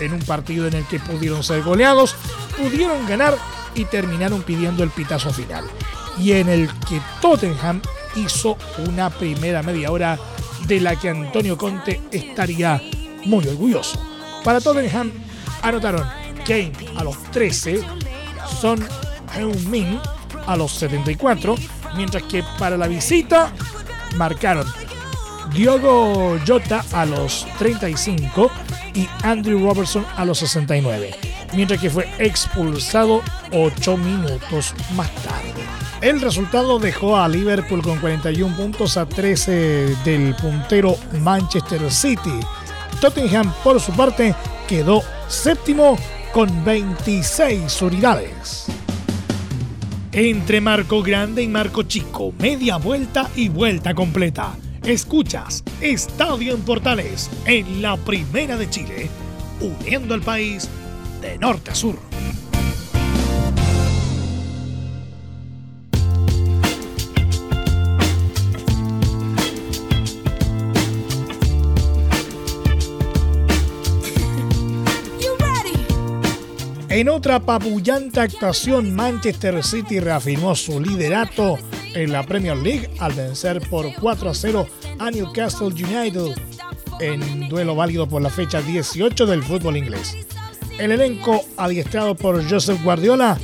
en 0.01 0.13
un 0.13 0.21
partido 0.21 0.67
en 0.67 0.73
el 0.73 0.85
que 0.85 0.99
pudieron 0.99 1.43
ser 1.43 1.61
goleados, 1.63 2.15
pudieron 2.57 3.05
ganar 3.07 3.37
y 3.75 3.85
terminaron 3.85 4.41
pidiendo 4.43 4.83
el 4.83 4.89
pitazo 4.89 5.31
final. 5.31 5.65
Y 6.17 6.33
en 6.33 6.49
el 6.49 6.67
que 6.87 7.01
Tottenham 7.21 7.81
hizo 8.15 8.57
una 8.87 9.09
primera 9.09 9.63
media 9.63 9.91
hora 9.91 10.19
de 10.67 10.79
la 10.79 10.95
que 10.95 11.09
Antonio 11.09 11.57
Conte 11.57 12.01
estaría 12.11 12.81
muy 13.25 13.47
orgulloso. 13.47 13.99
Para 14.43 14.59
Tottenham 14.59 15.11
anotaron 15.61 16.05
Kane 16.45 16.73
a 16.97 17.03
los 17.03 17.21
13, 17.31 17.83
Son 18.59 18.83
Heung-min 19.35 19.99
a 20.47 20.55
los 20.55 20.73
74, 20.73 21.55
mientras 21.95 22.23
que 22.23 22.43
para 22.57 22.77
la 22.77 22.87
visita 22.87 23.51
marcaron 24.17 24.65
Diogo 25.53 26.37
Jota 26.45 26.83
a 26.93 27.05
los 27.05 27.45
35 27.57 28.51
y 28.93 29.07
Andrew 29.23 29.59
Robertson 29.59 30.05
a 30.15 30.25
los 30.25 30.39
69, 30.39 31.15
mientras 31.53 31.79
que 31.79 31.89
fue 31.89 32.09
expulsado 32.19 33.21
8 33.51 33.97
minutos 33.97 34.73
más 34.95 35.11
tarde. 35.15 35.61
El 36.01 36.19
resultado 36.19 36.79
dejó 36.79 37.17
a 37.17 37.27
Liverpool 37.27 37.81
con 37.81 37.99
41 37.99 38.55
puntos 38.55 38.97
a 38.97 39.05
13 39.05 39.95
del 40.03 40.35
puntero 40.35 40.97
Manchester 41.19 41.91
City. 41.91 42.39
Tottenham, 42.99 43.53
por 43.63 43.79
su 43.79 43.91
parte, 43.91 44.33
quedó 44.67 45.03
séptimo 45.27 45.97
con 46.33 46.65
26 46.65 47.81
unidades. 47.83 48.65
Entre 50.11 50.59
marco 50.59 51.01
grande 51.01 51.41
y 51.43 51.47
marco 51.47 51.83
chico, 51.83 52.33
media 52.39 52.77
vuelta 52.77 53.29
y 53.35 53.49
vuelta 53.49 53.93
completa. 53.93 54.55
Escuchas 54.85 55.63
Estadio 55.79 56.55
en 56.55 56.61
Portales 56.61 57.29
en 57.45 57.83
la 57.83 57.97
Primera 57.97 58.57
de 58.57 58.67
Chile, 58.67 59.09
uniendo 59.59 60.15
al 60.15 60.21
país 60.21 60.67
de 61.21 61.37
norte 61.37 61.69
a 61.69 61.75
sur. 61.75 61.99
En 76.89 77.07
otra 77.07 77.39
papullante 77.39 78.19
actuación, 78.19 78.93
Manchester 78.93 79.63
City 79.63 79.99
reafirmó 79.99 80.55
su 80.55 80.79
liderato 80.79 81.57
en 81.93 82.11
la 82.11 82.23
Premier 82.23 82.57
League 82.57 82.89
al 82.99 83.13
vencer 83.13 83.61
por 83.69 83.93
4 83.93 84.29
a 84.29 84.33
0 84.33 84.67
a 84.99 85.11
Newcastle 85.11 85.67
United 85.67 86.35
en 86.99 87.49
duelo 87.49 87.75
válido 87.75 88.07
por 88.07 88.21
la 88.21 88.29
fecha 88.29 88.61
18 88.61 89.25
del 89.25 89.43
fútbol 89.43 89.77
inglés. 89.77 90.17
El 90.79 90.91
elenco, 90.91 91.43
adiestrado 91.57 92.15
por 92.15 92.47
Joseph 92.49 92.81
Guardiola, 92.83 93.37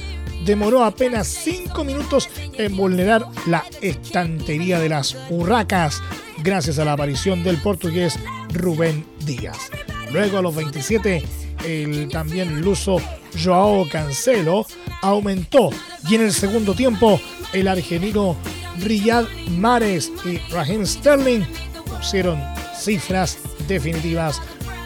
demoró 0.46 0.84
apenas 0.84 1.28
5 1.28 1.84
minutos 1.84 2.30
en 2.54 2.76
vulnerar 2.76 3.26
la 3.48 3.66
estantería 3.82 4.80
de 4.80 4.90
las 4.90 5.18
hurracas 5.30 6.02
gracias 6.44 6.80
a 6.80 6.86
la 6.86 6.94
aparición 6.94 7.44
del 7.44 7.58
portugués 7.58 8.18
Rubén 8.54 9.06
Díaz. 9.26 9.70
Luego 10.12 10.38
a 10.38 10.42
los 10.42 10.56
27, 10.56 11.24
el 11.68 12.08
también 12.08 12.62
luso 12.62 12.98
Joao 13.44 13.88
Cancelo 13.90 14.66
aumentó 15.02 15.70
y 16.10 16.16
en 16.16 16.22
el 16.22 16.34
segundo 16.34 16.74
tiempo 16.74 17.20
el 17.52 17.68
argelino 17.68 18.38
Riyad 18.80 19.26
Mares 19.58 20.12
y 20.26 20.38
Raheem 20.52 20.86
Sterling 20.86 21.42
pusieron 21.86 22.42
cifras 22.76 23.38
definitivas. 23.68 24.42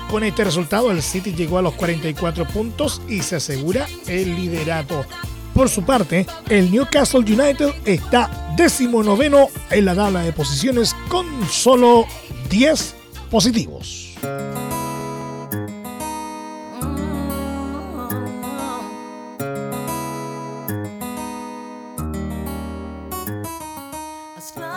Con 0.10 0.24
este 0.24 0.44
resultado 0.44 0.92
el 0.92 1.02
City 1.02 1.34
llegó 1.34 1.60
a 1.60 1.62
los 1.62 1.76
44 1.76 2.48
puntos 2.48 3.02
y 3.08 3.22
se 3.22 3.38
asegura 3.38 3.88
el 4.08 4.36
liderato. 4.36 5.06
Por 5.54 5.70
su 5.70 5.84
parte, 5.84 6.26
el 6.50 6.72
Newcastle 6.72 7.20
United 7.20 7.70
está 7.86 8.54
decimonoveno 8.58 9.50
en 9.70 9.86
la 9.86 9.96
tabla 9.96 10.22
de 10.24 10.34
posiciones 10.34 10.96
con 11.10 11.26
solo 11.50 12.06
10 12.50 12.96
positivos. 13.30 14.11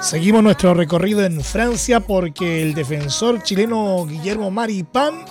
Seguimos 0.05 0.43
nuestro 0.43 0.75
recorrido 0.75 1.25
en 1.25 1.41
Francia 1.41 1.99
porque 1.99 2.61
el 2.61 2.75
defensor 2.75 3.43
chileno 3.43 4.05
Guillermo 4.05 4.51
Maripán 4.51 5.25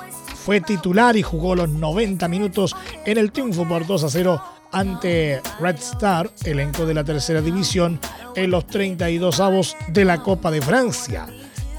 fue 0.43 0.61
titular 0.61 1.15
y 1.15 1.21
jugó 1.21 1.53
los 1.53 1.69
90 1.69 2.27
minutos 2.27 2.75
en 3.05 3.19
el 3.19 3.31
triunfo 3.31 3.67
por 3.67 3.85
2 3.85 4.03
a 4.03 4.09
0 4.09 4.43
ante 4.71 5.39
Red 5.59 5.75
Star, 5.75 6.31
elenco 6.43 6.87
de 6.87 6.95
la 6.95 7.03
tercera 7.03 7.39
división, 7.39 7.99
en 8.35 8.49
los 8.49 8.65
32 8.65 9.39
avos 9.41 9.77
de 9.89 10.05
la 10.05 10.23
Copa 10.23 10.49
de 10.49 10.63
Francia. 10.63 11.27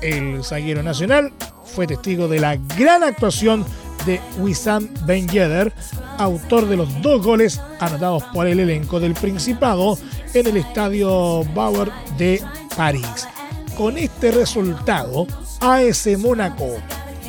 El 0.00 0.44
zaguero 0.44 0.84
nacional 0.84 1.32
fue 1.64 1.88
testigo 1.88 2.28
de 2.28 2.38
la 2.38 2.54
gran 2.78 3.02
actuación 3.02 3.66
de 4.06 4.20
Wissam 4.38 4.88
Ben 5.04 5.26
Yedder, 5.26 5.72
autor 6.18 6.68
de 6.68 6.76
los 6.76 7.02
dos 7.02 7.24
goles 7.24 7.60
anotados 7.80 8.22
por 8.32 8.46
el 8.46 8.60
elenco 8.60 9.00
del 9.00 9.14
Principado 9.14 9.98
en 10.32 10.46
el 10.46 10.58
estadio 10.58 11.42
Bauer 11.54 11.90
de 12.18 12.40
París. 12.76 13.28
Con 13.76 13.98
este 13.98 14.30
resultado, 14.30 15.26
AS 15.60 16.08
Mónaco 16.18 16.76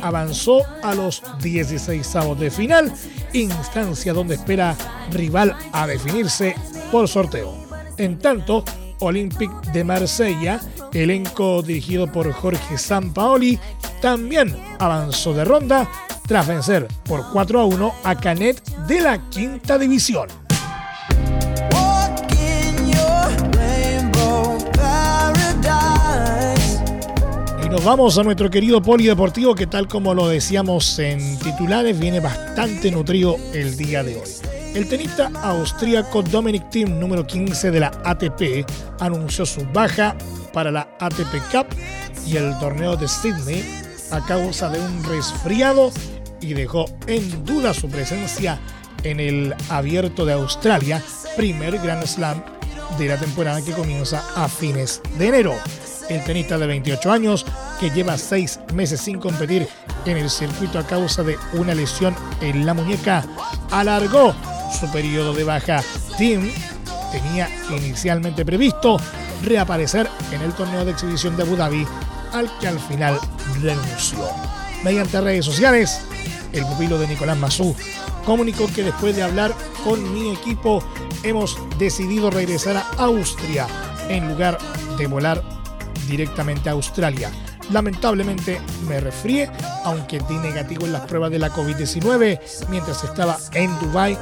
avanzó 0.02 0.62
a 0.82 0.94
los 0.94 1.22
16 1.42 2.16
avos 2.16 2.38
de 2.38 2.50
final, 2.50 2.92
instancia 3.32 4.12
donde 4.12 4.36
espera 4.36 4.76
rival 5.10 5.56
a 5.72 5.86
definirse 5.86 6.54
por 6.92 7.08
sorteo. 7.08 7.54
En 7.96 8.18
tanto, 8.18 8.64
Olympique 9.00 9.54
de 9.72 9.84
Marsella, 9.84 10.60
elenco 10.92 11.62
dirigido 11.62 12.10
por 12.10 12.30
Jorge 12.32 12.78
Sampaoli, 12.78 13.58
también 14.00 14.56
avanzó 14.78 15.34
de 15.34 15.44
ronda 15.44 15.88
tras 16.26 16.46
vencer 16.46 16.86
por 17.04 17.30
4 17.32 17.60
a 17.60 17.64
1 17.64 17.94
a 18.04 18.14
Canet 18.16 18.62
de 18.86 19.00
la 19.00 19.28
quinta 19.30 19.78
división. 19.78 20.45
Nos 27.76 27.84
vamos 27.84 28.16
a 28.16 28.22
nuestro 28.22 28.48
querido 28.48 28.80
polideportivo 28.80 29.54
que 29.54 29.66
tal 29.66 29.86
como 29.86 30.14
lo 30.14 30.28
decíamos 30.28 30.98
en 30.98 31.38
titulares 31.40 31.98
viene 31.98 32.20
bastante 32.20 32.90
nutrido 32.90 33.36
el 33.52 33.76
día 33.76 34.02
de 34.02 34.16
hoy. 34.16 34.30
El 34.74 34.88
tenista 34.88 35.30
austríaco 35.42 36.22
Dominic 36.22 36.70
Thiem, 36.70 36.98
número 36.98 37.26
15 37.26 37.70
de 37.70 37.80
la 37.80 37.92
ATP, 38.02 38.64
anunció 38.98 39.44
su 39.44 39.60
baja 39.74 40.16
para 40.54 40.70
la 40.70 40.88
ATP 41.00 41.34
Cup 41.52 41.66
y 42.26 42.38
el 42.38 42.58
torneo 42.60 42.96
de 42.96 43.08
Sydney 43.08 43.62
a 44.10 44.24
causa 44.24 44.70
de 44.70 44.80
un 44.80 45.04
resfriado 45.04 45.90
y 46.40 46.54
dejó 46.54 46.86
en 47.06 47.44
duda 47.44 47.74
su 47.74 47.90
presencia 47.90 48.58
en 49.02 49.20
el 49.20 49.54
Abierto 49.68 50.24
de 50.24 50.32
Australia, 50.32 51.02
primer 51.36 51.78
Grand 51.80 52.06
Slam 52.06 52.42
de 52.96 53.08
la 53.08 53.18
temporada 53.18 53.60
que 53.60 53.72
comienza 53.72 54.24
a 54.34 54.48
fines 54.48 55.02
de 55.18 55.28
enero. 55.28 55.54
El 56.08 56.22
tenista 56.24 56.56
de 56.58 56.66
28 56.66 57.10
años, 57.10 57.44
que 57.80 57.90
lleva 57.90 58.16
seis 58.16 58.60
meses 58.72 59.00
sin 59.00 59.18
competir 59.18 59.68
en 60.04 60.16
el 60.16 60.30
circuito 60.30 60.78
a 60.78 60.86
causa 60.86 61.22
de 61.22 61.36
una 61.54 61.74
lesión 61.74 62.14
en 62.40 62.64
la 62.64 62.74
muñeca, 62.74 63.24
alargó 63.70 64.34
su 64.78 64.90
periodo 64.92 65.32
de 65.32 65.44
baja. 65.44 65.82
Tim 66.16 66.50
tenía 67.10 67.48
inicialmente 67.70 68.44
previsto 68.44 68.98
reaparecer 69.42 70.08
en 70.32 70.42
el 70.42 70.52
torneo 70.52 70.84
de 70.84 70.92
exhibición 70.92 71.36
de 71.36 71.42
Abu 71.42 71.56
Dhabi, 71.56 71.86
al 72.32 72.50
que 72.58 72.68
al 72.68 72.78
final 72.78 73.18
renunció. 73.60 74.18
Mediante 74.84 75.20
redes 75.20 75.44
sociales, 75.44 76.00
el 76.52 76.64
pupilo 76.64 76.98
de 76.98 77.08
Nicolás 77.08 77.36
Mazú, 77.36 77.74
comunicó 78.24 78.66
que 78.72 78.82
después 78.82 79.16
de 79.16 79.22
hablar 79.22 79.54
con 79.84 80.12
mi 80.12 80.30
equipo 80.32 80.82
hemos 81.22 81.58
decidido 81.78 82.30
regresar 82.30 82.76
a 82.76 82.86
Austria 82.98 83.66
en 84.08 84.28
lugar 84.28 84.58
de 84.98 85.06
volar 85.06 85.42
directamente 86.08 86.68
a 86.68 86.72
Australia. 86.72 87.30
Lamentablemente 87.70 88.60
me 88.88 89.00
resfrié, 89.00 89.50
aunque 89.84 90.20
di 90.28 90.36
negativo 90.38 90.86
en 90.86 90.92
las 90.92 91.02
pruebas 91.02 91.30
de 91.30 91.38
la 91.38 91.50
COVID-19 91.50 92.40
mientras 92.68 93.02
estaba 93.02 93.38
en 93.52 93.76
Dubai 93.80 94.16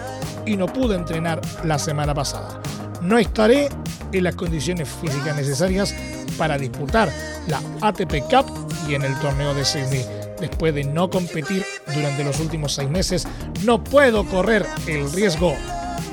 y 0.47 0.57
no 0.57 0.66
pude 0.66 0.97
entrenar 0.97 1.40
la 1.64 1.79
semana 1.79 2.14
pasada. 2.14 2.61
No 3.03 3.18
estaré 3.18 3.68
en 4.12 4.25
las 4.25 4.35
condiciones 4.35 4.88
físicas 4.88 5.37
necesarias 5.37 5.94
para 6.38 6.57
disputar 6.57 7.11
la 7.49 7.61
ATP 7.83 8.20
Cup 8.31 8.47
y 8.88 8.94
en 8.94 9.03
el 9.03 9.18
torneo 9.20 9.55
de 9.55 9.64
Sydney 9.64 10.05
después 10.40 10.75
de 10.75 10.85
no 10.85 11.11
competir 11.11 11.64
durante 11.94 12.25
los 12.25 12.40
últimos 12.40 12.75
seis 12.75 12.90
meses, 12.90 13.27
no 13.64 13.83
puedo 13.83 14.25
correr 14.25 14.66
el 14.87 15.11
riesgo 15.12 15.55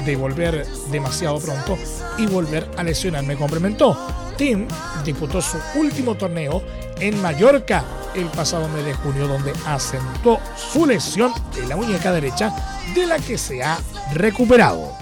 de 0.05 0.15
volver 0.15 0.65
demasiado 0.91 1.39
pronto 1.39 1.77
y 2.17 2.25
volver 2.27 2.69
a 2.77 2.83
lesionarme, 2.83 3.35
complementó. 3.35 3.97
Tim 4.41 4.67
disputó 5.05 5.39
su 5.39 5.59
último 5.75 6.15
torneo 6.15 6.63
en 6.99 7.21
Mallorca 7.21 7.83
el 8.15 8.25
pasado 8.25 8.67
mes 8.69 8.83
de 8.83 8.95
junio, 8.95 9.27
donde 9.27 9.53
acentuó 9.67 10.39
su 10.55 10.87
lesión 10.87 11.31
en 11.61 11.69
la 11.69 11.75
muñeca 11.75 12.11
derecha, 12.11 12.51
de 12.95 13.05
la 13.05 13.19
que 13.19 13.37
se 13.37 13.61
ha 13.61 13.77
recuperado. 14.15 14.97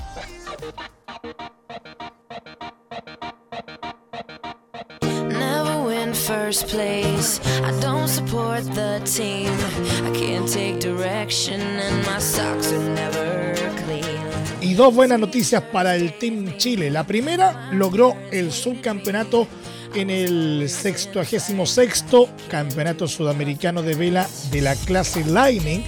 Y 5.02 5.10
dos 14.80 14.96
buenas 14.96 15.20
noticias 15.20 15.62
para 15.62 15.98
el 15.98 16.18
Team 16.18 16.56
Chile. 16.56 16.90
La 16.90 17.06
primera, 17.06 17.70
logró 17.74 18.16
el 18.32 18.50
subcampeonato 18.50 19.46
en 19.94 20.10
el 20.10 20.70
66 20.70 22.06
Campeonato 22.50 23.06
Sudamericano 23.06 23.82
de 23.82 23.96
Vela 23.96 24.26
de 24.52 24.62
la 24.62 24.78
clase 24.78 25.26
Lightning 25.26 25.84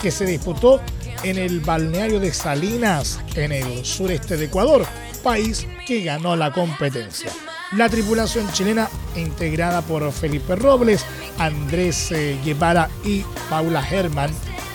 que 0.00 0.10
se 0.10 0.24
disputó 0.24 0.80
en 1.22 1.36
el 1.36 1.60
balneario 1.60 2.18
de 2.18 2.32
Salinas, 2.32 3.20
en 3.34 3.52
el 3.52 3.84
sureste 3.84 4.38
de 4.38 4.46
Ecuador, 4.46 4.86
país 5.22 5.66
que 5.86 6.02
ganó 6.02 6.34
la 6.34 6.50
competencia. 6.50 7.30
La 7.76 7.90
tripulación 7.90 8.50
chilena, 8.52 8.88
integrada 9.16 9.82
por 9.82 10.10
Felipe 10.12 10.56
Robles, 10.56 11.04
Andrés 11.36 12.10
eh, 12.12 12.38
Guevara 12.42 12.88
y 13.04 13.22
Paula 13.50 13.86
Herman, 13.86 14.30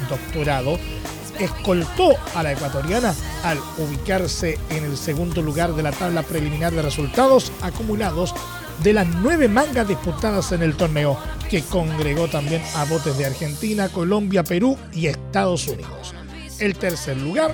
doctorado, 0.08 0.78
escoltó 1.40 2.16
a 2.36 2.44
la 2.44 2.52
ecuatoriana 2.52 3.14
al 3.44 3.60
ubicarse 3.78 4.58
en 4.70 4.86
el 4.86 4.98
segundo 4.98 5.42
lugar 5.42 5.74
de 5.74 5.84
la 5.84 5.92
tabla 5.92 6.24
preliminar 6.24 6.74
de 6.74 6.82
resultados 6.82 7.52
acumulados 7.62 8.34
de 8.84 8.94
las 8.94 9.08
nueve 9.08 9.48
mangas 9.48 9.88
disputadas 9.88 10.52
en 10.52 10.62
el 10.62 10.76
torneo, 10.76 11.18
que 11.50 11.62
congregó 11.62 12.28
también 12.28 12.62
a 12.76 12.86
botes 12.86 13.18
de 13.18 13.26
Argentina, 13.26 13.90
Colombia, 13.90 14.44
Perú 14.44 14.78
y 14.94 15.08
Estados 15.08 15.68
Unidos. 15.68 16.14
El 16.60 16.76
tercer 16.78 17.18
lugar 17.18 17.54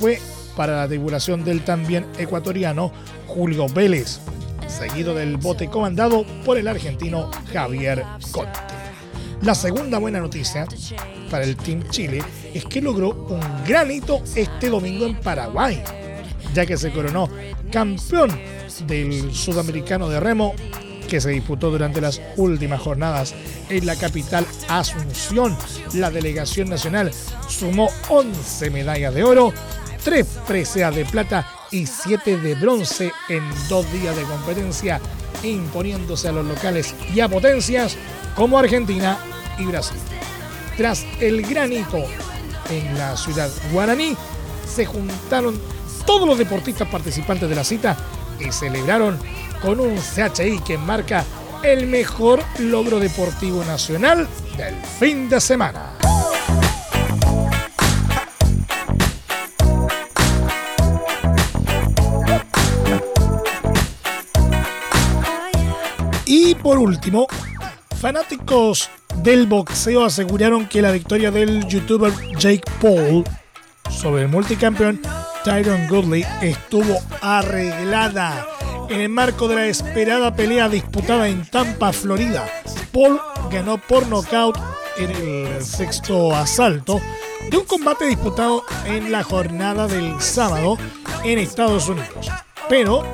fue 0.00 0.20
para 0.56 0.76
la 0.76 0.88
tripulación 0.88 1.44
del 1.44 1.64
también 1.64 2.06
ecuatoriano 2.18 2.92
Julio 3.26 3.68
Vélez, 3.68 4.20
seguido 4.66 5.14
del 5.14 5.36
bote 5.36 5.68
comandado 5.68 6.24
por 6.44 6.58
el 6.58 6.68
argentino 6.68 7.30
Javier 7.52 8.04
Conte. 8.32 8.75
La 9.42 9.54
segunda 9.54 9.98
buena 9.98 10.18
noticia 10.18 10.66
para 11.30 11.44
el 11.44 11.56
Team 11.56 11.88
Chile 11.90 12.22
es 12.54 12.64
que 12.64 12.80
logró 12.80 13.10
un 13.28 13.40
gran 13.66 13.90
hito 13.90 14.22
este 14.34 14.70
domingo 14.70 15.06
en 15.06 15.16
Paraguay, 15.16 15.82
ya 16.54 16.64
que 16.64 16.76
se 16.76 16.90
coronó 16.90 17.28
campeón 17.70 18.30
del 18.86 19.32
sudamericano 19.34 20.08
de 20.08 20.20
remo 20.20 20.54
que 21.06 21.20
se 21.20 21.30
disputó 21.30 21.70
durante 21.70 22.00
las 22.00 22.20
últimas 22.36 22.80
jornadas 22.80 23.34
en 23.68 23.86
la 23.86 23.94
capital 23.96 24.46
Asunción. 24.68 25.56
La 25.94 26.10
delegación 26.10 26.68
nacional 26.68 27.12
sumó 27.48 27.88
11 28.08 28.70
medallas 28.70 29.14
de 29.14 29.22
oro, 29.22 29.52
3 30.02 30.26
preseas 30.46 30.94
de 30.94 31.04
plata 31.04 31.46
y 31.70 31.86
7 31.86 32.38
de 32.38 32.54
bronce 32.54 33.12
en 33.28 33.42
dos 33.68 33.90
días 33.92 34.16
de 34.16 34.22
competencia, 34.22 35.00
imponiéndose 35.42 36.28
a 36.28 36.32
los 36.32 36.44
locales 36.44 36.94
y 37.14 37.20
a 37.20 37.28
potencias 37.28 37.96
como 38.36 38.58
Argentina 38.58 39.18
y 39.58 39.64
Brasil. 39.64 39.96
Tras 40.76 41.04
el 41.20 41.42
granito 41.42 42.04
en 42.70 42.98
la 42.98 43.16
ciudad 43.16 43.50
guaraní, 43.72 44.16
se 44.66 44.84
juntaron 44.84 45.58
todos 46.04 46.28
los 46.28 46.38
deportistas 46.38 46.86
participantes 46.88 47.48
de 47.48 47.54
la 47.54 47.64
cita 47.64 47.96
y 48.38 48.52
celebraron 48.52 49.18
con 49.62 49.80
un 49.80 49.96
CHI 49.96 50.60
que 50.60 50.76
marca 50.76 51.24
el 51.62 51.86
mejor 51.86 52.42
logro 52.58 53.00
deportivo 53.00 53.64
nacional 53.64 54.28
del 54.56 54.74
fin 55.00 55.28
de 55.28 55.40
semana. 55.40 55.92
Y 66.26 66.54
por 66.56 66.78
último, 66.78 67.26
fanáticos 68.00 68.90
del 69.22 69.46
boxeo 69.46 70.04
aseguraron 70.04 70.68
que 70.68 70.82
la 70.82 70.92
victoria 70.92 71.30
del 71.30 71.66
youtuber 71.66 72.12
Jake 72.38 72.62
Paul 72.80 73.24
sobre 73.90 74.22
el 74.22 74.28
multicampeón 74.28 75.00
Tyron 75.44 75.88
Goodley 75.88 76.24
estuvo 76.42 76.98
arreglada 77.22 78.46
en 78.88 79.00
el 79.00 79.08
marco 79.08 79.48
de 79.48 79.54
la 79.54 79.66
esperada 79.66 80.34
pelea 80.34 80.68
disputada 80.68 81.28
en 81.28 81.44
Tampa, 81.46 81.92
Florida. 81.92 82.46
Paul 82.92 83.20
ganó 83.50 83.78
por 83.78 84.06
nocaut 84.06 84.56
en 84.96 85.10
el 85.10 85.64
sexto 85.64 86.34
asalto 86.34 87.00
de 87.50 87.56
un 87.56 87.64
combate 87.64 88.06
disputado 88.06 88.64
en 88.84 89.12
la 89.12 89.22
jornada 89.22 89.86
del 89.86 90.20
sábado 90.20 90.78
en 91.24 91.38
Estados 91.38 91.88
Unidos. 91.88 92.28
Pero 92.68 93.04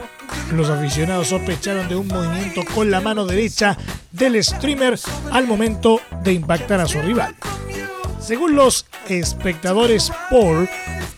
los 0.53 0.69
aficionados 0.69 1.29
sospecharon 1.29 1.89
de 1.89 1.97
un 1.97 2.09
movimiento 2.09 2.63
con 2.75 2.91
la 2.91 3.01
mano 3.01 3.25
derecha 3.25 3.77
del 4.11 4.43
streamer 4.43 4.99
al 5.31 5.47
momento 5.47 6.01
de 6.23 6.33
impactar 6.33 6.81
a 6.81 6.87
su 6.87 7.01
rival. 7.01 7.35
Según 8.21 8.55
los 8.55 8.87
espectadores, 9.09 10.13
Paul 10.31 10.69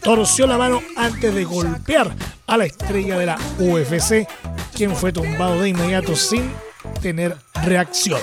torció 0.00 0.46
la 0.46 0.56
mano 0.56 0.82
antes 0.96 1.34
de 1.34 1.44
golpear 1.44 2.14
a 2.46 2.56
la 2.56 2.64
estrella 2.66 3.18
de 3.18 3.26
la 3.26 3.38
UFC, 3.58 4.26
quien 4.74 4.94
fue 4.94 5.12
tumbado 5.12 5.60
de 5.60 5.70
inmediato 5.70 6.16
sin 6.16 6.50
tener 7.02 7.36
reacción, 7.64 8.20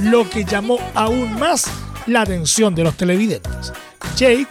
lo 0.00 0.28
que 0.28 0.44
llamó 0.44 0.78
aún 0.94 1.38
más 1.38 1.66
la 2.06 2.22
atención 2.22 2.74
de 2.74 2.84
los 2.84 2.96
televidentes. 2.96 3.72
Jake 4.16 4.48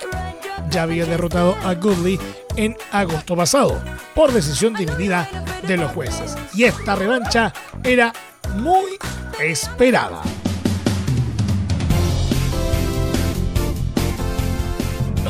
ya 0.69 0.84
había 0.84 1.06
derrotado 1.06 1.58
a 1.63 1.73
Goodley 1.73 2.19
en 2.57 2.75
agosto 2.91 3.35
pasado 3.35 3.81
por 4.13 4.33
decisión 4.33 4.73
dividida 4.73 5.29
de 5.65 5.77
los 5.77 5.91
jueces 5.93 6.35
y 6.53 6.65
esta 6.65 6.95
revancha 6.95 7.53
era 7.83 8.11
muy 8.55 8.97
esperada. 9.39 10.21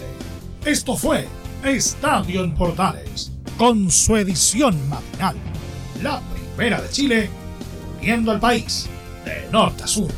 Esto 0.65 0.97
fue 0.97 1.27
Estadio 1.65 2.45
en 2.45 2.55
Portales, 2.55 3.33
con 3.57 3.91
su 3.91 4.17
edición 4.17 4.77
matinal. 4.89 5.37
La 6.03 6.21
primera 6.57 6.81
de 6.81 6.91
Chile, 6.91 7.31
viendo 8.01 8.31
al 8.33 8.41
país 8.41 8.89
de 9.25 9.49
norte 9.51 9.85
a 9.85 9.87
sur. 9.87 10.11